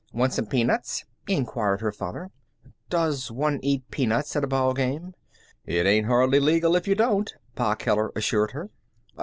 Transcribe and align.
"Want 0.11 0.33
some 0.33 0.47
peanuts?" 0.47 1.05
inquired 1.27 1.79
her 1.81 1.91
father. 1.91 2.31
"Does 2.89 3.29
one 3.31 3.59
eat 3.61 3.83
peanuts 3.91 4.35
at 4.35 4.43
a 4.43 4.47
ball 4.47 4.73
game?" 4.73 5.13
"It 5.63 5.85
ain't 5.85 6.07
hardly 6.07 6.39
legal 6.39 6.75
if 6.75 6.87
you 6.87 6.95
don't," 6.95 7.31
Pa 7.53 7.75
Keller 7.75 8.11
assured 8.15 8.49
her. 8.49 8.71